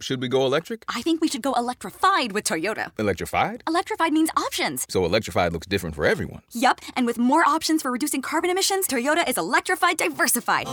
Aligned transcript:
Should 0.00 0.22
we 0.22 0.28
go 0.28 0.46
electric? 0.46 0.84
I 0.88 1.02
think 1.02 1.20
we 1.20 1.28
should 1.28 1.42
go 1.42 1.52
electrified 1.52 2.32
with 2.32 2.44
Toyota. 2.44 2.90
Electrified? 2.98 3.62
Electrified 3.68 4.14
means 4.14 4.30
options. 4.34 4.86
So 4.88 5.04
electrified 5.04 5.52
looks 5.52 5.66
different 5.66 5.94
for 5.94 6.06
everyone. 6.06 6.40
Yup, 6.52 6.80
and 6.96 7.04
with 7.04 7.18
more 7.18 7.46
options 7.46 7.82
for 7.82 7.90
reducing 7.90 8.22
carbon 8.22 8.48
emissions, 8.48 8.86
Toyota 8.88 9.28
is 9.28 9.36
electrified 9.36 9.98
diversified. 9.98 10.66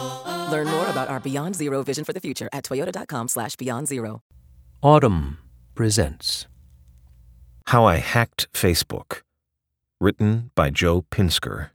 Learn 0.49 0.67
more 0.67 0.87
about 0.87 1.09
our 1.09 1.19
Beyond 1.19 1.55
Zero 1.55 1.83
vision 1.83 2.05
for 2.05 2.13
the 2.13 2.21
future 2.21 2.47
at 2.53 2.63
toyota.com 2.63 3.27
slash 3.27 3.57
beyond 3.57 3.87
zero. 3.89 4.21
Audm 4.81 5.38
presents 5.75 6.48
How 7.66 7.84
I 7.84 7.98
Hacked 7.98 8.48
Facebook. 8.54 9.23
Written 10.00 10.52
by 10.55 10.70
Joe 10.70 11.02
Pinsker. 11.12 11.71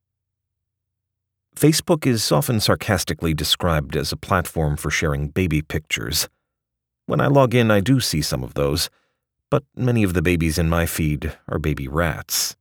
Facebook 1.55 2.07
is 2.07 2.33
often 2.33 2.61
sarcastically 2.61 3.35
described 3.35 3.95
as 3.95 4.11
a 4.11 4.17
platform 4.17 4.77
for 4.77 4.91
sharing 4.91 5.29
baby 5.29 5.61
pictures. 5.61 6.29
When 7.07 7.21
I 7.21 7.27
log 7.27 7.55
in, 7.55 7.71
I 7.71 7.81
do 7.81 8.01
see 8.01 8.23
some 8.23 8.45
of 8.45 8.55
those, 8.55 8.89
but 9.51 9.65
many 9.77 10.03
of 10.03 10.15
the 10.15 10.23
babies 10.23 10.59
in 10.59 10.69
my 10.69 10.87
feed 10.87 11.37
are 11.49 11.59
baby 11.59 11.89
rats. 11.89 12.57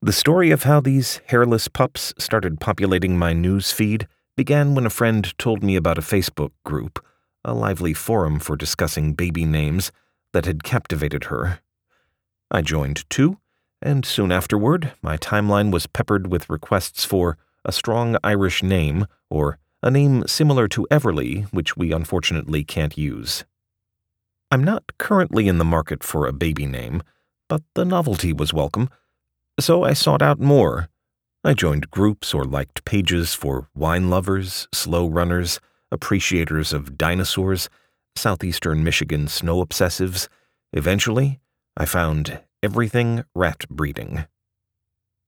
The 0.00 0.12
story 0.12 0.50
of 0.50 0.62
how 0.62 0.80
these 0.80 1.20
hairless 1.26 1.66
pups 1.66 2.14
started 2.18 2.60
populating 2.60 3.18
my 3.18 3.32
news 3.32 3.72
feed 3.72 4.06
began 4.36 4.76
when 4.76 4.86
a 4.86 4.90
friend 4.90 5.36
told 5.38 5.64
me 5.64 5.74
about 5.74 5.98
a 5.98 6.02
Facebook 6.02 6.52
group, 6.64 7.04
a 7.44 7.52
lively 7.52 7.94
forum 7.94 8.38
for 8.38 8.56
discussing 8.56 9.14
baby 9.14 9.44
names, 9.44 9.90
that 10.32 10.46
had 10.46 10.62
captivated 10.62 11.24
her. 11.24 11.60
I 12.50 12.62
joined 12.62 13.08
too, 13.10 13.38
and 13.82 14.04
soon 14.04 14.30
afterward, 14.30 14.92
my 15.02 15.16
timeline 15.16 15.72
was 15.72 15.86
peppered 15.86 16.28
with 16.28 16.50
requests 16.50 17.04
for 17.04 17.36
a 17.64 17.72
strong 17.72 18.16
Irish 18.22 18.62
name 18.62 19.06
or 19.30 19.58
a 19.82 19.90
name 19.90 20.24
similar 20.26 20.68
to 20.68 20.86
Everly, 20.90 21.44
which 21.52 21.76
we 21.76 21.92
unfortunately 21.92 22.64
can't 22.64 22.98
use. 22.98 23.44
I'm 24.50 24.64
not 24.64 24.84
currently 24.98 25.46
in 25.46 25.58
the 25.58 25.64
market 25.64 26.02
for 26.02 26.26
a 26.26 26.32
baby 26.32 26.66
name, 26.66 27.02
but 27.48 27.62
the 27.74 27.84
novelty 27.84 28.32
was 28.32 28.52
welcome, 28.52 28.88
so 29.60 29.84
I 29.84 29.92
sought 29.92 30.22
out 30.22 30.40
more. 30.40 30.88
I 31.44 31.54
joined 31.54 31.90
groups 31.90 32.34
or 32.34 32.44
liked 32.44 32.84
pages 32.84 33.34
for 33.34 33.68
wine 33.74 34.10
lovers, 34.10 34.66
slow 34.72 35.06
runners, 35.06 35.60
appreciators 35.92 36.72
of 36.72 36.98
dinosaurs, 36.98 37.68
southeastern 38.16 38.82
Michigan 38.82 39.28
snow 39.28 39.64
obsessives. 39.64 40.28
Eventually, 40.72 41.40
I 41.76 41.84
found 41.84 42.40
everything 42.62 43.24
rat 43.34 43.68
breeding. 43.70 44.26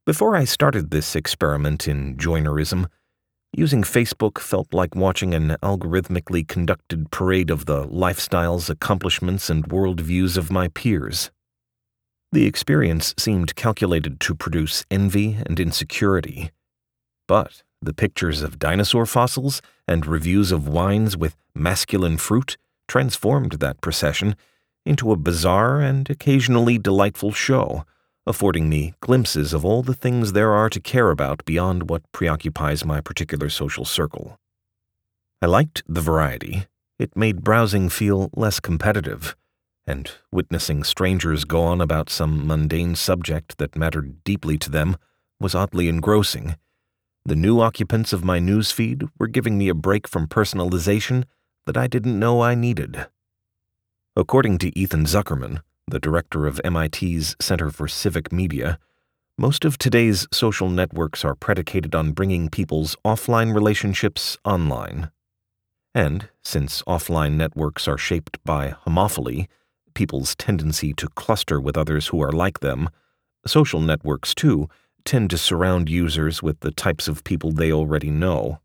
Before 0.05 0.35
I 0.35 0.45
started 0.45 0.91
this 0.91 1.15
experiment 1.15 1.87
in 1.87 2.17
joinerism, 2.17 2.89
Using 3.53 3.83
Facebook 3.83 4.39
felt 4.39 4.73
like 4.73 4.95
watching 4.95 5.35
an 5.35 5.57
algorithmically 5.61 6.47
conducted 6.47 7.11
parade 7.11 7.51
of 7.51 7.67
the 7.67 7.85
lifestyles, 7.89 8.71
accomplishments, 8.71 9.51
and 9.51 9.69
worldviews 9.69 10.37
of 10.37 10.53
my 10.53 10.69
peers. 10.69 11.33
The 12.31 12.47
experience 12.47 13.13
seemed 13.19 13.57
calculated 13.57 14.21
to 14.21 14.37
produce 14.37 14.85
envy 14.89 15.39
and 15.45 15.59
insecurity. 15.59 16.53
But 17.27 17.65
the 17.83 17.93
pictures 17.93 18.43
of 18.43 18.61
dinosaur 18.61 19.05
fossils 19.05 19.61
and 19.89 20.07
reviews 20.07 20.53
of 20.53 20.69
wines 20.69 21.17
with 21.17 21.35
masculine 21.53 22.19
fruit 22.19 22.57
transformed 22.87 23.55
that 23.55 23.81
procession 23.81 24.37
into 24.87 25.11
a 25.11 25.17
bizarre 25.17 25.81
and 25.81 26.09
occasionally 26.09 26.79
delightful 26.79 27.33
show 27.33 27.85
affording 28.27 28.69
me 28.69 28.95
glimpses 29.01 29.53
of 29.53 29.65
all 29.65 29.83
the 29.83 29.95
things 29.95 30.33
there 30.33 30.53
are 30.53 30.69
to 30.69 30.81
care 30.81 31.11
about 31.11 31.45
beyond 31.45 31.89
what 31.89 32.11
preoccupies 32.13 32.85
my 32.85 33.01
particular 33.01 33.49
social 33.49 33.85
circle. 33.85 34.39
I 35.43 35.47
liked 35.47 35.83
the 35.89 36.01
variety. 36.01 36.67
It 36.99 37.17
made 37.17 37.43
browsing 37.43 37.89
feel 37.89 38.31
less 38.37 38.61
competitive, 38.61 39.35
and 39.87 40.11
witnessing 40.31 40.85
strangers 40.85 41.45
go 41.45 41.63
on 41.63 41.81
about 41.81 42.11
some 42.11 42.47
mundane 42.47 42.95
subject 42.95 43.57
that 43.59 43.75
mattered 43.75 44.23
deeply 44.23 44.59
to 44.59 44.71
them 44.71 44.97
was 45.41 45.55
oddly 45.55 45.89
engrossing. 45.89 46.57
The 47.25 47.37
new 47.37 47.61
occupants 47.61 48.13
of 48.13 48.25
my 48.25 48.39
newsfeed 48.39 49.09
were 49.19 49.27
giving 49.27 49.57
me 49.57 49.69
a 49.69 49.75
break 49.75 50.07
from 50.07 50.27
personalization 50.27 51.25
that 51.67 51.77
I 51.77 51.87
didn't 51.87 52.19
know 52.19 52.43
I 52.43 52.55
needed. 52.55 53.07
According 54.15 54.59
to 54.59 54.79
Ethan 54.79 55.05
Zuckerman, 55.05 55.63
the 55.87 56.01
director 56.01 56.47
of 56.47 56.61
MIT's 56.65 57.37
Center 57.41 57.71
for 57.71 57.89
Civic 57.89 58.33
Media, 58.33 58.79
most 59.37 59.65
of 59.65 59.79
today's 59.79 60.27
social 60.33 60.69
networks 60.69 61.25
are 61.25 61.35
predicated 61.35 61.95
on 61.95 62.13
bringing 62.13 62.49
people's 62.49 62.95
offline 63.05 63.55
relationships 63.55 64.37
online. 64.45 65.11
And 65.95 66.29
since 66.45 66.83
offline 66.83 67.33
networks 67.33 67.89
are 67.89 67.99
shaped 67.99 68.39
by 68.45 68.75
homophily, 68.87 69.49
people's 69.95 70.37
tendency 70.37 70.93
to 70.95 71.09
cluster 71.09 71.61
with 71.61 71.77
others 71.77 72.09
who 72.09 72.23
are 72.23 72.33
like 72.33 72.61
them, 72.61 72.91
social 73.47 73.81
networks, 73.81 74.35
too, 74.35 74.69
tend 75.05 75.31
to 75.31 75.39
surround 75.39 75.89
users 75.89 76.43
with 76.43 76.61
the 76.61 76.71
types 76.71 77.09
of 77.09 77.25
people 77.25 77.51
they 77.51 77.73
already 77.73 78.11
know. 78.11 78.61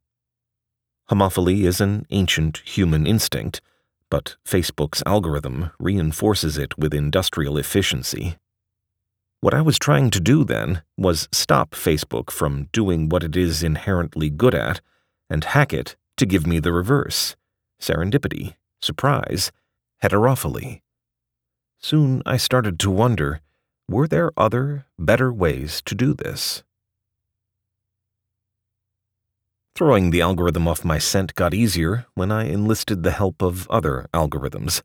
Homophily 1.09 1.63
is 1.63 1.79
an 1.79 2.05
ancient 2.09 2.57
human 2.65 3.07
instinct 3.07 3.61
but 4.09 4.35
Facebook's 4.45 5.03
algorithm 5.05 5.71
reinforces 5.79 6.57
it 6.57 6.77
with 6.77 6.93
industrial 6.93 7.57
efficiency. 7.57 8.37
What 9.41 9.53
I 9.53 9.61
was 9.61 9.77
trying 9.77 10.09
to 10.11 10.19
do 10.19 10.43
then 10.43 10.81
was 10.97 11.29
stop 11.31 11.71
Facebook 11.71 12.31
from 12.31 12.69
doing 12.71 13.09
what 13.09 13.23
it 13.23 13.35
is 13.35 13.63
inherently 13.63 14.29
good 14.29 14.55
at 14.55 14.81
and 15.29 15.43
hack 15.43 15.73
it 15.73 15.95
to 16.17 16.25
give 16.25 16.47
me 16.47 16.59
the 16.59 16.71
reverse 16.73 17.35
serendipity, 17.81 18.55
surprise, 18.81 19.51
heterophily. 20.01 20.81
Soon 21.79 22.21
I 22.25 22.37
started 22.37 22.79
to 22.79 22.89
wonder 22.89 23.41
were 23.87 24.07
there 24.07 24.31
other, 24.35 24.87
better 24.97 25.31
ways 25.31 25.81
to 25.85 25.93
do 25.93 26.15
this? 26.15 26.63
Throwing 29.75 30.11
the 30.11 30.21
algorithm 30.21 30.69
off 30.69 30.85
my 30.85 30.97
scent 30.97 31.35
got 31.35 31.53
easier 31.53 32.05
when 32.13 32.31
I 32.31 32.45
enlisted 32.45 33.03
the 33.03 33.11
help 33.11 33.41
of 33.41 33.69
other 33.69 34.07
algorithms. 34.13 34.81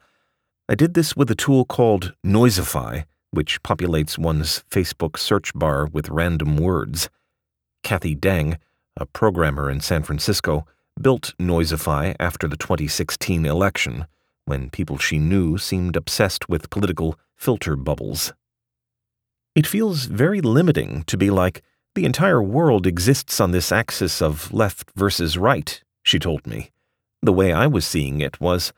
I 0.69 0.75
did 0.75 0.95
this 0.95 1.17
with 1.17 1.31
a 1.31 1.37
tool 1.37 1.65
called 1.65 2.12
Noisify, 2.27 3.05
which 3.31 3.62
populates 3.62 4.19
one's 4.19 4.65
Facebook 4.69 5.17
search 5.17 5.55
bar 5.55 5.87
with 5.87 6.09
random 6.09 6.56
words. 6.56 7.09
Kathy 7.84 8.17
Deng, 8.17 8.56
a 8.97 9.06
programmer 9.06 9.71
in 9.71 9.81
San 9.81 10.03
Francisco, 10.03 10.67
built 11.01 11.34
Noisify 11.39 12.17
after 12.19 12.49
the 12.49 12.57
2016 12.57 13.47
election, 13.47 14.07
when 14.45 14.71
people 14.71 14.99
she 14.99 15.21
knew 15.21 15.57
seemed 15.57 15.95
obsessed 15.95 16.49
with 16.49 16.69
political 16.69 17.17
filter 17.37 17.77
bubbles. 17.77 18.33
It 19.55 19.69
feels 19.69 20.07
very 20.07 20.41
limiting 20.41 21.05
to 21.05 21.17
be 21.17 21.31
like, 21.31 21.62
the 21.95 22.05
entire 22.05 22.43
world 22.43 22.87
exists 22.87 23.41
on 23.41 23.51
this 23.51 23.73
axis 23.73 24.23
of 24.23 24.53
left 24.53 24.91
versus 24.95 25.37
right, 25.37 25.83
she 26.03 26.19
told 26.19 26.47
me. 26.47 26.71
The 27.23 27.33
way 27.33 27.53
I 27.53 27.67
was 27.67 27.87
seeing 27.87 28.21
it 28.21 28.41
was 28.41 28.73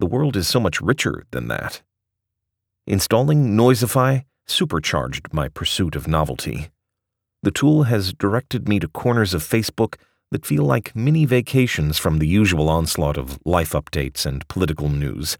the 0.00 0.06
world 0.06 0.36
is 0.36 0.48
so 0.48 0.58
much 0.58 0.80
richer 0.80 1.24
than 1.30 1.48
that. 1.48 1.82
Installing 2.86 3.56
Noisify 3.56 4.24
supercharged 4.46 5.32
my 5.32 5.48
pursuit 5.48 5.94
of 5.94 6.08
novelty. 6.08 6.68
The 7.42 7.50
tool 7.50 7.84
has 7.84 8.12
directed 8.12 8.68
me 8.68 8.80
to 8.80 8.88
corners 8.88 9.34
of 9.34 9.42
Facebook 9.42 9.96
that 10.30 10.46
feel 10.46 10.64
like 10.64 10.96
mini 10.96 11.24
vacations 11.24 11.98
from 11.98 12.18
the 12.18 12.26
usual 12.26 12.68
onslaught 12.68 13.16
of 13.16 13.38
life 13.44 13.72
updates 13.72 14.26
and 14.26 14.46
political 14.48 14.88
news, 14.88 15.38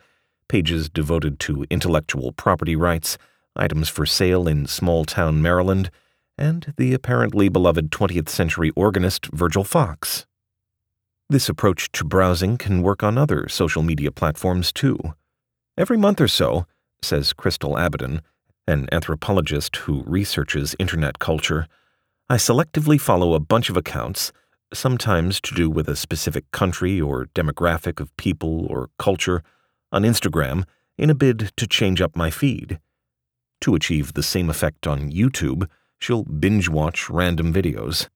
pages 0.48 0.88
devoted 0.88 1.40
to 1.40 1.66
intellectual 1.70 2.32
property 2.32 2.76
rights, 2.76 3.18
items 3.56 3.88
for 3.88 4.06
sale 4.06 4.46
in 4.46 4.66
small 4.66 5.04
town 5.04 5.42
Maryland, 5.42 5.90
and 6.36 6.74
the 6.76 6.94
apparently 6.94 7.48
beloved 7.48 7.90
20th 7.90 8.28
century 8.28 8.70
organist 8.76 9.26
Virgil 9.26 9.64
Fox. 9.64 10.26
This 11.28 11.48
approach 11.48 11.90
to 11.92 12.04
browsing 12.04 12.58
can 12.58 12.82
work 12.82 13.02
on 13.02 13.16
other 13.16 13.48
social 13.48 13.82
media 13.82 14.10
platforms 14.10 14.72
too. 14.72 14.98
Every 15.76 15.96
month 15.96 16.20
or 16.20 16.28
so, 16.28 16.66
says 17.02 17.32
Crystal 17.32 17.74
Abidin, 17.74 18.20
an 18.66 18.88
anthropologist 18.92 19.76
who 19.76 20.04
researches 20.06 20.74
internet 20.78 21.18
culture, 21.18 21.66
I 22.28 22.36
selectively 22.36 23.00
follow 23.00 23.34
a 23.34 23.40
bunch 23.40 23.68
of 23.68 23.76
accounts, 23.76 24.32
sometimes 24.72 25.40
to 25.42 25.54
do 25.54 25.68
with 25.68 25.88
a 25.88 25.96
specific 25.96 26.50
country 26.50 27.00
or 27.00 27.26
demographic 27.34 28.00
of 28.00 28.16
people 28.16 28.66
or 28.66 28.90
culture, 28.98 29.42
on 29.92 30.02
Instagram 30.02 30.64
in 30.96 31.10
a 31.10 31.14
bid 31.14 31.52
to 31.56 31.66
change 31.66 32.00
up 32.00 32.16
my 32.16 32.30
feed. 32.30 32.78
To 33.60 33.74
achieve 33.74 34.14
the 34.14 34.22
same 34.22 34.50
effect 34.50 34.86
on 34.86 35.10
YouTube, 35.10 35.68
she'll 36.04 36.24
binge 36.24 36.68
watch 36.68 37.08
random 37.08 37.52
videos. 37.52 38.08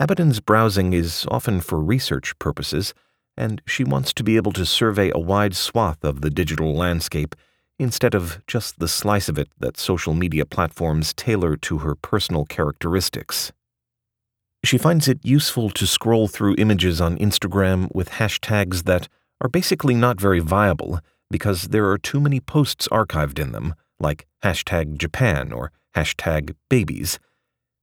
Abidin's 0.00 0.40
browsing 0.40 0.92
is 0.92 1.24
often 1.30 1.60
for 1.60 1.80
research 1.80 2.36
purposes, 2.40 2.94
and 3.36 3.62
she 3.64 3.84
wants 3.84 4.12
to 4.12 4.24
be 4.24 4.36
able 4.36 4.52
to 4.52 4.66
survey 4.66 5.12
a 5.14 5.18
wide 5.18 5.54
swath 5.54 6.02
of 6.04 6.20
the 6.20 6.30
digital 6.30 6.74
landscape 6.74 7.36
instead 7.78 8.14
of 8.14 8.44
just 8.46 8.80
the 8.80 8.88
slice 8.88 9.28
of 9.28 9.38
it 9.38 9.48
that 9.58 9.78
social 9.78 10.14
media 10.14 10.44
platforms 10.44 11.14
tailor 11.14 11.56
to 11.56 11.78
her 11.78 11.94
personal 11.94 12.44
characteristics. 12.44 13.52
She 14.64 14.76
finds 14.76 15.06
it 15.06 15.20
useful 15.22 15.70
to 15.70 15.86
scroll 15.86 16.26
through 16.26 16.56
images 16.58 17.00
on 17.00 17.18
Instagram 17.18 17.88
with 17.94 18.10
hashtags 18.10 18.82
that 18.84 19.08
are 19.40 19.48
basically 19.48 19.94
not 19.94 20.20
very 20.20 20.40
viable 20.40 20.98
because 21.30 21.68
there 21.68 21.88
are 21.88 21.98
too 21.98 22.20
many 22.20 22.40
posts 22.40 22.88
archived 22.88 23.38
in 23.38 23.52
them, 23.52 23.74
like 24.00 24.26
hashtag 24.42 24.98
Japan 24.98 25.52
or 25.52 25.70
hashtag 25.94 26.54
babies. 26.68 27.18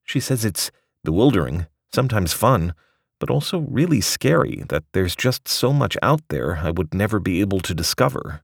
She 0.04 0.20
says 0.20 0.46
it's 0.46 0.72
bewildering, 1.04 1.68
sometimes 1.94 2.34
fun, 2.34 2.74
but 3.20 3.30
also 3.30 3.60
really 3.60 4.02
scary 4.02 4.64
that 4.70 4.84
there's 4.94 5.16
just 5.16 5.48
so 5.48 5.74
much 5.74 5.98
out 6.02 6.22
there 6.30 6.58
I 6.64 6.72
would 6.72 6.94
never 6.94 7.20
be 7.20 7.42
able 7.42 7.60
to 7.62 7.74
discover. 7.74 8.42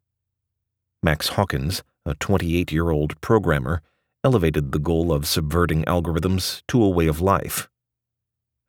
Max 1.02 1.30
Hawkins, 1.30 1.84
a 2.06 2.16
28 2.16 2.72
year 2.72 2.90
old 2.90 3.20
programmer, 3.22 3.82
elevated 4.24 4.72
the 4.72 4.80
goal 4.80 5.12
of 5.12 5.28
subverting 5.28 5.84
algorithms 5.84 6.62
to 6.70 6.82
a 6.82 6.90
way 6.90 7.08
of 7.08 7.22
life. 7.22 7.70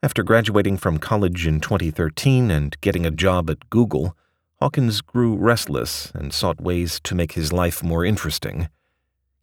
After 0.02 0.22
graduating 0.22 0.76
from 0.76 0.98
college 0.98 1.46
in 1.46 1.60
2013 1.60 2.50
and 2.50 2.78
getting 2.80 3.06
a 3.06 3.10
job 3.10 3.48
at 3.48 3.70
Google, 3.70 4.16
Hawkins 4.60 5.00
grew 5.00 5.36
restless 5.36 6.10
and 6.14 6.32
sought 6.32 6.60
ways 6.60 7.00
to 7.04 7.14
make 7.14 7.32
his 7.32 7.52
life 7.52 7.82
more 7.82 8.04
interesting. 8.04 8.68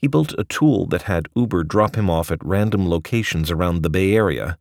He 0.02 0.08
built 0.08 0.34
a 0.40 0.44
tool 0.44 0.88
that 0.88 1.04
had 1.04 1.30
Uber 1.36 1.64
drop 1.64 1.96
him 1.96 2.10
off 2.10 2.32
at 2.32 2.44
random 2.44 2.90
locations 2.90 3.52
around 3.52 3.84
the 3.84 3.90
Bay 3.90 4.16
Area. 4.16 4.58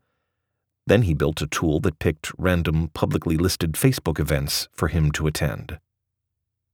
Then 0.87 1.03
he 1.03 1.15
built 1.15 1.41
a 1.41 1.47
tool 1.47 1.81
that 1.81 1.99
picked 1.99 2.31
random 2.37 2.89
publicly 2.89 3.39
listed 3.39 3.73
Facebook 3.73 4.21
events 4.21 4.69
for 4.73 4.89
him 4.89 5.11
to 5.13 5.27
attend. 5.27 5.79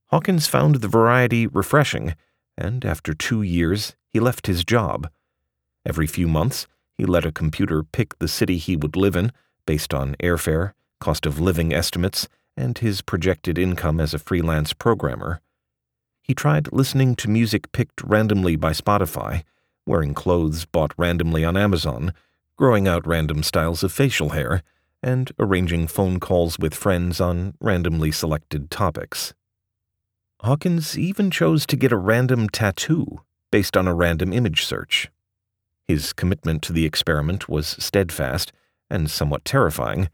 Hawkins 0.07 0.47
found 0.47 0.75
the 0.75 0.87
variety 0.89 1.47
refreshing, 1.47 2.15
and 2.57 2.83
after 2.83 3.13
two 3.13 3.41
years, 3.41 3.95
he 4.09 4.19
left 4.19 4.47
his 4.47 4.65
job. 4.65 5.09
Every 5.85 6.07
few 6.07 6.27
months, 6.27 6.67
he 6.97 7.05
let 7.05 7.25
a 7.25 7.31
computer 7.31 7.83
pick 7.83 8.19
the 8.19 8.27
city 8.27 8.57
he 8.57 8.75
would 8.75 8.97
live 8.97 9.15
in 9.15 9.31
based 9.65 9.93
on 9.93 10.15
airfare, 10.15 10.73
cost 10.99 11.25
of 11.25 11.39
living 11.39 11.73
estimates, 11.73 12.27
and 12.57 12.77
his 12.77 13.01
projected 13.01 13.57
income 13.57 14.01
as 14.01 14.13
a 14.13 14.19
freelance 14.19 14.73
programmer. 14.73 15.39
He 16.27 16.35
tried 16.35 16.73
listening 16.73 17.15
to 17.17 17.29
music 17.29 17.71
picked 17.71 18.03
randomly 18.03 18.57
by 18.57 18.71
Spotify, 18.71 19.43
wearing 19.85 20.13
clothes 20.13 20.65
bought 20.65 20.93
randomly 20.97 21.45
on 21.45 21.55
Amazon, 21.55 22.13
growing 22.57 22.85
out 22.85 23.07
random 23.07 23.43
styles 23.43 23.81
of 23.81 23.93
facial 23.93 24.29
hair, 24.29 24.61
and 25.01 25.31
arranging 25.39 25.87
phone 25.87 26.19
calls 26.19 26.59
with 26.59 26.73
friends 26.73 27.21
on 27.21 27.53
randomly 27.61 28.11
selected 28.11 28.69
topics. 28.69 29.33
Hawkins 30.41 30.97
even 30.97 31.31
chose 31.31 31.65
to 31.67 31.77
get 31.77 31.93
a 31.93 31.97
random 31.97 32.49
tattoo 32.49 33.21
based 33.49 33.77
on 33.77 33.87
a 33.87 33.93
random 33.93 34.33
image 34.33 34.65
search. 34.65 35.09
His 35.87 36.11
commitment 36.11 36.61
to 36.63 36.73
the 36.73 36.85
experiment 36.85 37.47
was 37.47 37.67
steadfast 37.79 38.51
and 38.89 39.09
somewhat 39.09 39.45
terrifying. 39.45 40.09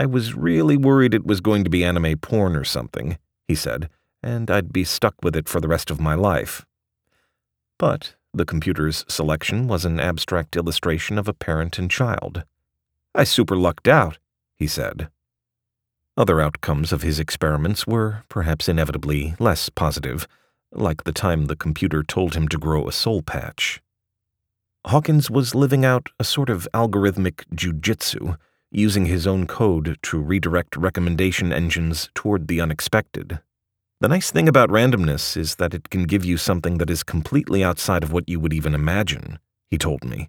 I 0.00 0.06
was 0.06 0.34
really 0.34 0.76
worried 0.76 1.14
it 1.14 1.24
was 1.24 1.40
going 1.40 1.62
to 1.62 1.70
be 1.70 1.84
anime 1.84 2.18
porn 2.18 2.56
or 2.56 2.64
something, 2.64 3.16
he 3.46 3.54
said, 3.54 3.88
and 4.22 4.50
I'd 4.50 4.72
be 4.72 4.84
stuck 4.84 5.14
with 5.22 5.36
it 5.36 5.48
for 5.48 5.60
the 5.60 5.68
rest 5.68 5.90
of 5.90 6.00
my 6.00 6.14
life. 6.14 6.64
But 7.78 8.14
the 8.32 8.44
computer's 8.44 9.04
selection 9.08 9.68
was 9.68 9.84
an 9.84 9.98
abstract 9.98 10.56
illustration 10.56 11.18
of 11.18 11.28
a 11.28 11.32
parent 11.32 11.78
and 11.78 11.90
child. 11.90 12.44
I 13.14 13.24
super 13.24 13.56
lucked 13.56 13.88
out, 13.88 14.18
he 14.56 14.66
said. 14.66 15.08
Other 16.16 16.40
outcomes 16.40 16.92
of 16.92 17.02
his 17.02 17.18
experiments 17.18 17.86
were 17.86 18.24
perhaps 18.28 18.68
inevitably 18.68 19.34
less 19.38 19.68
positive, 19.68 20.26
like 20.72 21.04
the 21.04 21.12
time 21.12 21.46
the 21.46 21.56
computer 21.56 22.02
told 22.02 22.34
him 22.34 22.48
to 22.48 22.58
grow 22.58 22.88
a 22.88 22.92
soul 22.92 23.22
patch. 23.22 23.80
Hawkins 24.86 25.30
was 25.30 25.54
living 25.54 25.84
out 25.84 26.10
a 26.18 26.24
sort 26.24 26.48
of 26.48 26.68
algorithmic 26.72 27.44
jujitsu, 27.54 28.38
using 28.70 29.06
his 29.06 29.26
own 29.26 29.46
code 29.46 29.98
to 30.02 30.18
redirect 30.18 30.76
recommendation 30.76 31.52
engines 31.52 32.08
toward 32.14 32.48
the 32.48 32.60
unexpected. 32.60 33.40
The 33.98 34.08
nice 34.08 34.30
thing 34.30 34.46
about 34.46 34.68
randomness 34.68 35.38
is 35.38 35.54
that 35.54 35.72
it 35.72 35.88
can 35.88 36.04
give 36.04 36.22
you 36.22 36.36
something 36.36 36.76
that 36.78 36.90
is 36.90 37.02
completely 37.02 37.64
outside 37.64 38.02
of 38.02 38.12
what 38.12 38.28
you 38.28 38.38
would 38.38 38.52
even 38.52 38.74
imagine, 38.74 39.38
he 39.70 39.78
told 39.78 40.04
me. 40.04 40.28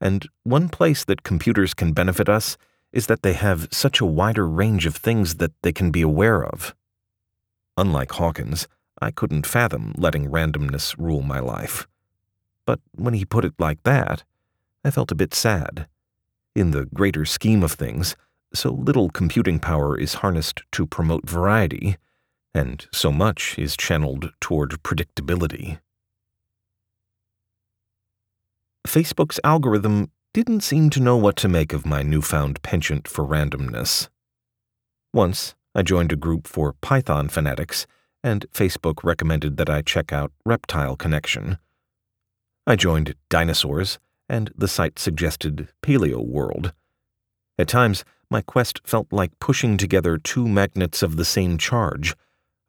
And 0.00 0.28
one 0.44 0.68
place 0.68 1.04
that 1.04 1.24
computers 1.24 1.74
can 1.74 1.92
benefit 1.92 2.28
us 2.28 2.56
is 2.92 3.08
that 3.08 3.22
they 3.22 3.32
have 3.32 3.68
such 3.72 4.00
a 4.00 4.06
wider 4.06 4.46
range 4.48 4.86
of 4.86 4.94
things 4.94 5.36
that 5.36 5.50
they 5.62 5.72
can 5.72 5.90
be 5.90 6.02
aware 6.02 6.44
of. 6.44 6.72
Unlike 7.76 8.12
Hawkins, 8.12 8.68
I 9.02 9.10
couldn't 9.10 9.46
fathom 9.46 9.92
letting 9.96 10.30
randomness 10.30 10.96
rule 10.96 11.22
my 11.22 11.40
life. 11.40 11.88
But 12.64 12.78
when 12.94 13.14
he 13.14 13.24
put 13.24 13.44
it 13.44 13.54
like 13.58 13.82
that, 13.82 14.22
I 14.84 14.92
felt 14.92 15.10
a 15.10 15.16
bit 15.16 15.34
sad. 15.34 15.88
In 16.54 16.70
the 16.70 16.86
greater 16.86 17.24
scheme 17.24 17.64
of 17.64 17.72
things, 17.72 18.14
so 18.54 18.70
little 18.70 19.10
computing 19.10 19.58
power 19.58 19.98
is 19.98 20.14
harnessed 20.14 20.62
to 20.72 20.86
promote 20.86 21.28
variety, 21.28 21.96
and 22.54 22.86
so 22.92 23.12
much 23.12 23.58
is 23.58 23.76
channeled 23.76 24.32
toward 24.40 24.82
predictability. 24.82 25.78
Facebook's 28.86 29.38
algorithm 29.44 30.10
didn't 30.32 30.62
seem 30.62 30.90
to 30.90 31.00
know 31.00 31.16
what 31.16 31.36
to 31.36 31.48
make 31.48 31.72
of 31.72 31.86
my 31.86 32.02
newfound 32.02 32.62
penchant 32.62 33.06
for 33.06 33.24
randomness. 33.24 34.08
Once, 35.12 35.54
I 35.74 35.82
joined 35.82 36.12
a 36.12 36.16
group 36.16 36.46
for 36.46 36.74
Python 36.80 37.28
fanatics, 37.28 37.86
and 38.22 38.46
Facebook 38.52 39.04
recommended 39.04 39.56
that 39.56 39.70
I 39.70 39.82
check 39.82 40.12
out 40.12 40.32
Reptile 40.44 40.96
Connection. 40.96 41.58
I 42.66 42.76
joined 42.76 43.14
Dinosaurs, 43.28 43.98
and 44.28 44.52
the 44.56 44.68
site 44.68 44.98
suggested 44.98 45.68
Paleo 45.82 46.24
World. 46.24 46.72
At 47.58 47.68
times, 47.68 48.04
my 48.30 48.40
quest 48.40 48.80
felt 48.84 49.12
like 49.12 49.38
pushing 49.40 49.76
together 49.76 50.16
two 50.16 50.46
magnets 50.46 51.02
of 51.02 51.16
the 51.16 51.24
same 51.24 51.58
charge. 51.58 52.14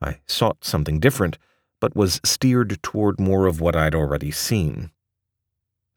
I 0.01 0.19
sought 0.27 0.63
something 0.65 0.99
different, 0.99 1.37
but 1.79 1.95
was 1.95 2.19
steered 2.23 2.81
toward 2.81 3.19
more 3.19 3.47
of 3.47 3.61
what 3.61 3.75
I'd 3.75 3.95
already 3.95 4.31
seen. 4.31 4.91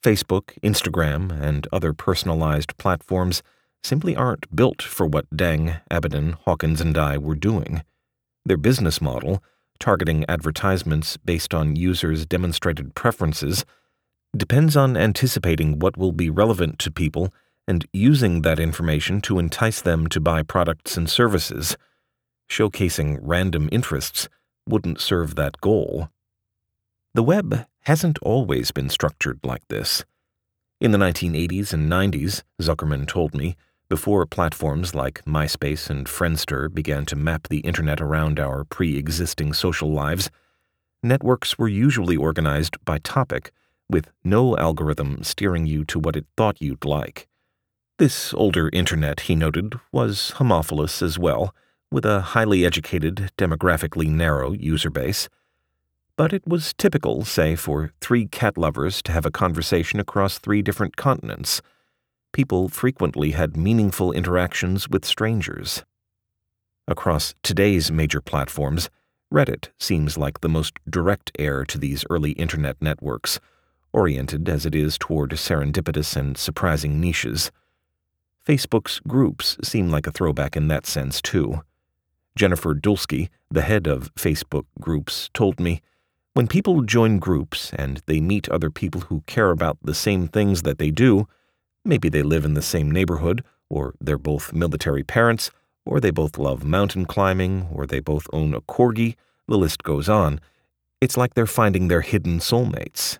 Facebook, 0.02 0.58
Instagram, 0.62 1.30
and 1.40 1.66
other 1.72 1.92
personalized 1.92 2.76
platforms 2.76 3.42
simply 3.82 4.14
aren't 4.14 4.54
built 4.54 4.82
for 4.82 5.06
what 5.06 5.28
Deng, 5.30 5.80
Abidin, 5.90 6.34
Hawkins, 6.44 6.80
and 6.80 6.96
I 6.96 7.16
were 7.18 7.34
doing. 7.34 7.82
Their 8.44 8.56
business 8.56 9.00
model, 9.00 9.42
targeting 9.78 10.24
advertisements 10.28 11.16
based 11.16 11.54
on 11.54 11.76
users' 11.76 12.26
demonstrated 12.26 12.94
preferences, 12.94 13.64
depends 14.36 14.76
on 14.76 14.96
anticipating 14.96 15.78
what 15.78 15.96
will 15.96 16.12
be 16.12 16.28
relevant 16.28 16.78
to 16.80 16.90
people 16.90 17.32
and 17.66 17.86
using 17.92 18.42
that 18.42 18.58
information 18.58 19.20
to 19.22 19.38
entice 19.38 19.80
them 19.80 20.06
to 20.08 20.20
buy 20.20 20.42
products 20.42 20.96
and 20.96 21.08
services. 21.08 21.76
Showcasing 22.48 23.18
random 23.22 23.68
interests 23.72 24.28
wouldn't 24.68 25.00
serve 25.00 25.34
that 25.34 25.60
goal. 25.60 26.10
The 27.14 27.22
web 27.22 27.66
hasn't 27.82 28.18
always 28.22 28.70
been 28.70 28.88
structured 28.88 29.40
like 29.44 29.66
this. 29.68 30.04
In 30.80 30.90
the 30.90 30.98
1980s 30.98 31.72
and 31.72 31.90
90s, 31.90 32.42
Zuckerman 32.60 33.06
told 33.06 33.34
me, 33.34 33.56
before 33.88 34.26
platforms 34.26 34.94
like 34.94 35.24
MySpace 35.24 35.90
and 35.90 36.06
Friendster 36.06 36.72
began 36.72 37.04
to 37.06 37.16
map 37.16 37.48
the 37.48 37.60
internet 37.60 38.00
around 38.00 38.40
our 38.40 38.64
pre 38.64 38.96
existing 38.96 39.52
social 39.52 39.90
lives, 39.90 40.30
networks 41.02 41.58
were 41.58 41.68
usually 41.68 42.16
organized 42.16 42.82
by 42.84 42.98
topic, 42.98 43.52
with 43.88 44.10
no 44.24 44.56
algorithm 44.56 45.22
steering 45.22 45.66
you 45.66 45.84
to 45.84 45.98
what 45.98 46.16
it 46.16 46.26
thought 46.36 46.60
you'd 46.60 46.84
like. 46.84 47.28
This 47.98 48.34
older 48.34 48.70
internet, 48.72 49.20
he 49.20 49.36
noted, 49.36 49.78
was 49.92 50.30
homophilous 50.36 51.02
as 51.02 51.18
well, 51.18 51.54
with 51.94 52.04
a 52.04 52.20
highly 52.20 52.66
educated, 52.66 53.30
demographically 53.38 54.08
narrow 54.08 54.52
user 54.52 54.90
base 54.90 55.28
but 56.16 56.32
it 56.32 56.46
was 56.46 56.74
typical, 56.74 57.24
say, 57.24 57.56
for 57.56 57.92
three 58.00 58.26
cat 58.26 58.56
lovers 58.56 59.02
to 59.02 59.12
have 59.12 59.26
a 59.26 59.30
conversation 59.30 59.98
across 59.98 60.38
three 60.38 60.62
different 60.62 60.96
continents. 60.96 61.60
People 62.32 62.68
frequently 62.68 63.32
had 63.32 63.56
meaningful 63.56 64.12
interactions 64.12 64.88
with 64.88 65.04
strangers. 65.04 65.84
Across 66.86 67.34
today's 67.42 67.90
major 67.90 68.20
platforms, 68.20 68.90
Reddit 69.32 69.70
seems 69.80 70.16
like 70.16 70.40
the 70.40 70.48
most 70.48 70.74
direct 70.88 71.32
heir 71.38 71.64
to 71.64 71.78
these 71.78 72.04
early 72.08 72.32
internet 72.32 72.80
networks, 72.80 73.40
oriented 73.92 74.48
as 74.48 74.64
it 74.64 74.74
is 74.74 74.96
toward 74.98 75.30
serendipitous 75.30 76.16
and 76.16 76.38
surprising 76.38 77.00
niches. 77.00 77.50
Facebook's 78.46 79.00
groups 79.00 79.56
seem 79.62 79.90
like 79.90 80.06
a 80.06 80.12
throwback 80.12 80.56
in 80.56 80.68
that 80.68 80.86
sense, 80.86 81.20
too. 81.20 81.62
Jennifer 82.36 82.74
Dulski, 82.74 83.28
the 83.50 83.62
head 83.62 83.86
of 83.86 84.14
Facebook 84.14 84.64
Groups, 84.80 85.30
told 85.32 85.60
me 85.60 85.80
when 86.34 86.48
people 86.48 86.82
join 86.82 87.20
groups 87.20 87.72
and 87.74 88.02
they 88.06 88.20
meet 88.20 88.48
other 88.48 88.70
people 88.70 89.02
who 89.02 89.22
care 89.26 89.50
about 89.50 89.78
the 89.82 89.94
same 89.94 90.26
things 90.26 90.62
that 90.62 90.78
they 90.78 90.90
do, 90.90 91.28
maybe 91.84 92.08
they 92.08 92.24
live 92.24 92.44
in 92.44 92.54
the 92.54 92.62
same 92.62 92.90
neighborhood, 92.90 93.44
or 93.70 93.94
they're 94.00 94.18
both 94.18 94.52
military 94.52 95.04
parents, 95.04 95.52
or 95.86 96.00
they 96.00 96.10
both 96.10 96.36
love 96.36 96.64
mountain 96.64 97.04
climbing, 97.04 97.68
or 97.72 97.86
they 97.86 98.00
both 98.00 98.26
own 98.32 98.52
a 98.52 98.60
corgi, 98.60 99.14
the 99.46 99.56
list 99.56 99.84
goes 99.84 100.08
on. 100.08 100.40
It's 101.00 101.16
like 101.16 101.34
they're 101.34 101.46
finding 101.46 101.86
their 101.86 102.00
hidden 102.00 102.40
soulmates. 102.40 103.18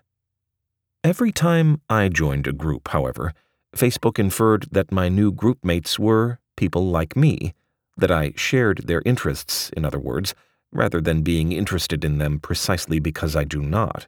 Every 1.03 1.31
time 1.31 1.81
I 1.89 2.09
joined 2.09 2.47
a 2.47 2.51
group, 2.51 2.89
however, 2.89 3.33
Facebook 3.75 4.19
inferred 4.19 4.67
that 4.71 4.91
my 4.91 5.07
new 5.07 5.31
groupmates 5.31 5.97
were 5.97 6.39
people 6.57 6.87
like 6.87 7.15
me, 7.15 7.53
that 7.97 8.11
I 8.11 8.33
shared 8.35 8.87
their 8.87 9.01
interests, 9.05 9.69
in 9.71 9.85
other 9.85 9.99
words, 9.99 10.33
rather 10.71 10.99
than 10.99 11.21
being 11.21 11.51
interested 11.51 12.03
in 12.03 12.17
them 12.17 12.39
precisely 12.39 12.99
because 12.99 13.35
I 13.35 13.43
do 13.43 13.61
not. 13.61 14.07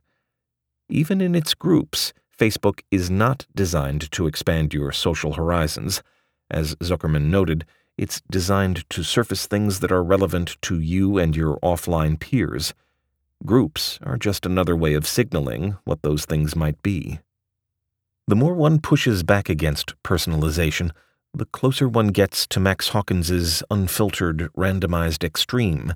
Even 0.90 1.22
in 1.22 1.36
its 1.36 1.54
groups, 1.54 2.14
Facebook 2.38 2.82
is 2.92 3.10
not 3.10 3.46
designed 3.56 4.12
to 4.12 4.28
expand 4.28 4.74
your 4.74 4.92
social 4.92 5.34
horizons. 5.34 6.04
As 6.52 6.76
Zuckerman 6.76 7.26
noted, 7.26 7.66
it's 7.98 8.22
designed 8.30 8.88
to 8.92 9.04
surface 9.04 9.48
things 9.48 9.80
that 9.80 9.92
are 9.92 10.04
relevant 10.04 10.58
to 10.64 10.80
you 10.80 11.18
and 11.18 11.36
your 11.36 11.58
offline 11.62 12.20
peers. 12.20 12.74
Groups 13.46 14.00
are 14.04 14.18
just 14.18 14.46
another 14.46 14.76
way 14.76 14.94
of 14.94 15.08
signaling 15.08 15.78
what 15.84 16.04
those 16.04 16.26
things 16.26 16.56
might 16.56 16.82
be. 16.84 17.20
The 18.28 18.36
more 18.36 18.54
one 18.54 18.80
pushes 18.80 19.24
back 19.24 19.50
against 19.50 19.96
personalization, 20.04 20.92
the 21.38 21.46
closer 21.46 21.88
one 21.88 22.08
gets 22.08 22.48
to 22.48 22.60
Max 22.60 22.90
Hawkins's 22.90 23.62
unfiltered, 23.70 24.50
randomized 24.58 25.24
extreme, 25.24 25.94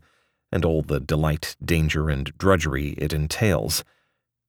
and 0.52 0.64
all 0.64 0.84
the 0.84 1.00
delight, 1.00 1.56
danger, 1.64 2.10
and 2.10 2.38
drudgery 2.38 2.90
it 2.98 3.12
entails. 3.12 3.84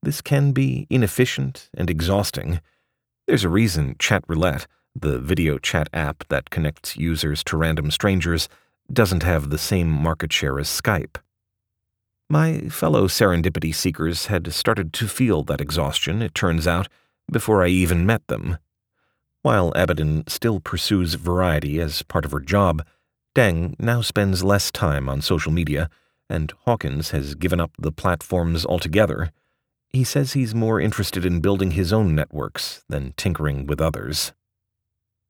This 0.03 0.21
can 0.21 0.53
be 0.53 0.87
inefficient 0.91 1.71
and 1.75 1.89
exhausting. 1.89 2.61
There's 3.27 3.45
a 3.45 3.49
reason 3.49 3.97
Chat 3.99 4.25
Roulette, 4.29 4.67
the 4.95 5.19
video 5.19 5.57
chat 5.57 5.89
app 5.95 6.25
that 6.29 6.51
connects 6.51 6.97
users 6.97 7.43
to 7.45 7.57
random 7.57 7.91
strangers, 7.91 8.49
doesn't 8.93 9.23
have 9.23 9.49
the 9.49 9.59
same 9.59 9.89
market 9.89 10.33
share 10.33 10.59
as 10.59 10.69
Skype. 10.69 11.17
My 12.29 12.69
fellow 12.69 13.07
serendipity 13.09 13.75
seekers 13.75 14.27
had 14.27 14.53
started 14.53 14.93
to 14.95 15.09
feel 15.09 15.43
that 15.45 15.61
exhaustion, 15.61 16.21
it 16.21 16.35
turns 16.35 16.67
out, 16.67 16.89
before 17.31 17.65
I 17.65 17.69
even 17.69 18.05
met 18.05 18.27
them. 18.27 18.59
While 19.43 19.73
Abidin 19.73 20.29
still 20.31 20.61
pursues 20.61 21.15
variety 21.15 21.81
as 21.81 22.03
part 22.03 22.25
of 22.25 22.31
her 22.31 22.41
job, 22.41 22.87
Deng 23.35 23.75
now 23.79 24.01
spends 24.01 24.45
less 24.45 24.71
time 24.71 25.09
on 25.09 25.21
social 25.21 25.51
media, 25.51 25.91
and 26.31 26.53
Hawkins 26.65 27.11
has 27.11 27.35
given 27.35 27.61
up 27.61 27.73
the 27.77 27.91
platforms 27.91 28.65
altogether. 28.65 29.33
He 29.89 30.05
says 30.05 30.33
he's 30.33 30.55
more 30.55 30.81
interested 30.81 31.27
in 31.27 31.41
building 31.41 31.73
his 31.73 31.93
own 31.93 32.15
networks 32.15 32.85
than 32.89 33.15
tinkering 33.17 33.67
with 33.67 33.81
others. 33.81 34.33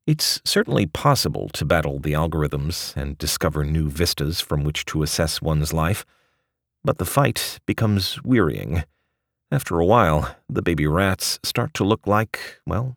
It's 0.06 0.42
certainly 0.44 0.86
possible 0.86 1.48
to 1.50 1.64
battle 1.64 1.98
the 1.98 2.12
algorithms 2.12 2.94
and 2.96 3.16
discover 3.16 3.64
new 3.64 3.88
vistas 3.88 4.40
from 4.40 4.62
which 4.62 4.84
to 4.86 5.02
assess 5.02 5.40
one's 5.40 5.72
life, 5.72 6.04
but 6.84 6.98
the 6.98 7.04
fight 7.04 7.60
becomes 7.66 8.22
wearying. 8.22 8.84
After 9.50 9.78
a 9.78 9.86
while, 9.86 10.36
the 10.48 10.62
baby 10.62 10.86
rats 10.86 11.38
start 11.42 11.72
to 11.74 11.84
look 11.84 12.06
like, 12.06 12.60
well, 12.66 12.96